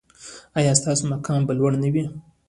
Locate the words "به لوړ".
1.47-1.71